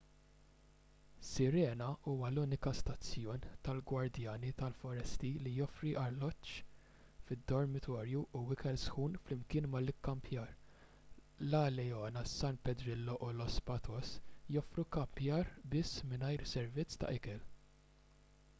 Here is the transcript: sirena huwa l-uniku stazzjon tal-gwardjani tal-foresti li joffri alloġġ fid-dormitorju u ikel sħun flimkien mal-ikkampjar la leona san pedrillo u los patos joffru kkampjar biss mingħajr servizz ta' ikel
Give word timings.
sirena 1.31 1.87
huwa 2.03 2.29
l-uniku 2.31 2.71
stazzjon 2.77 3.43
tal-gwardjani 3.65 4.53
tal-foresti 4.61 5.29
li 5.47 5.51
joffri 5.57 5.91
alloġġ 6.05 6.53
fid-dormitorju 7.27 8.21
u 8.39 8.41
ikel 8.55 8.79
sħun 8.85 9.19
flimkien 9.27 9.67
mal-ikkampjar 9.75 10.55
la 11.51 11.63
leona 11.77 12.23
san 12.33 12.57
pedrillo 12.69 13.19
u 13.27 13.29
los 13.43 13.59
patos 13.69 14.15
joffru 14.57 14.87
kkampjar 14.89 15.53
biss 15.75 16.01
mingħajr 16.15 16.47
servizz 16.55 16.99
ta' 17.05 17.13
ikel 17.21 17.45